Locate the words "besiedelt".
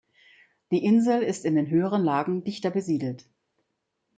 2.71-3.29